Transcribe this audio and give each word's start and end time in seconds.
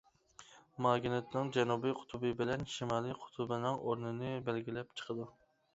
ماگنىتنىڭ 0.85 1.51
جەنۇبى 1.59 1.93
قۇتۇبى 1.99 2.33
بىلەن 2.41 2.67
شىمالىي 2.79 3.19
قۇتۇبىنىڭ 3.27 3.79
ئورنىنى 3.83 4.35
بەلگىلەپ 4.51 5.01
چىقىدۇ. 5.03 5.33